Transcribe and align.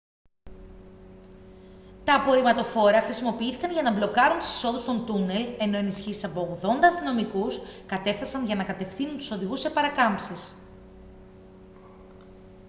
τα 2.03 2.13
απορριμματοφόρα 2.15 3.01
χρησιμοποιήθηκαν 3.01 3.71
για 3.71 3.81
να 3.81 3.91
μπλοκάρουν 3.93 4.39
τις 4.39 4.49
εισόδους 4.49 4.85
των 4.85 5.05
τούνελ 5.05 5.45
ενώ 5.59 5.77
ενισχύσεις 5.77 6.23
από 6.23 6.57
80 6.63 6.65
αστυνομικούς 6.83 7.59
κατέφθασαν 7.85 8.45
για 8.45 8.55
να 8.55 8.63
κατευθύνουν 8.65 9.17
τους 9.17 9.31
οδηγούς 9.31 9.59
σε 9.59 9.69
παρακάμψεις 9.69 10.55